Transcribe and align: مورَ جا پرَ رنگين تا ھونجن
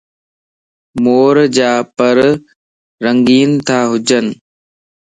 مورَ 1.03 1.35
جا 1.55 1.71
پرَ 1.97 2.17
رنگين 3.03 3.51
تا 3.67 3.77
ھونجن 3.89 4.25